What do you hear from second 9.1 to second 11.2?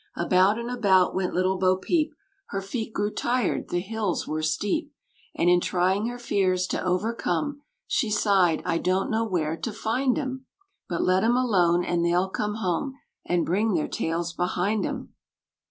know where to find 'em. But